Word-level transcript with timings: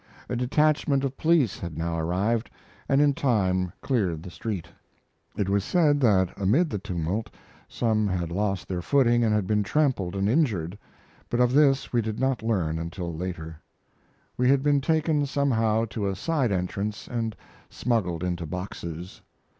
A 0.29 0.35
detachment 0.35 1.03
of 1.03 1.15
police 1.15 1.59
had 1.59 1.77
now 1.77 1.95
arrived, 1.99 2.49
and 2.89 2.99
in 2.99 3.13
time 3.13 3.71
cleared 3.83 4.23
the 4.23 4.31
street. 4.31 4.65
It 5.37 5.47
was 5.47 5.63
said 5.63 5.99
that 5.99 6.33
amid 6.41 6.71
the 6.71 6.79
tumult 6.79 7.29
some 7.67 8.07
had 8.07 8.31
lost 8.31 8.67
their 8.67 8.81
footing 8.81 9.23
and 9.23 9.31
had 9.31 9.45
been 9.45 9.61
trampled 9.61 10.15
and 10.15 10.27
injured, 10.27 10.75
but 11.29 11.39
of 11.39 11.53
this 11.53 11.93
we 11.93 12.01
did 12.01 12.19
not 12.19 12.41
learn 12.41 12.79
until 12.79 13.13
later. 13.15 13.61
We 14.37 14.49
had 14.49 14.63
been 14.63 14.81
taken 14.81 15.27
somehow 15.27 15.85
to 15.91 16.07
a 16.07 16.15
side 16.15 16.51
entrance 16.51 17.07
and 17.07 17.35
smuggled 17.69 18.23
into 18.23 18.47
boxes. 18.47 19.21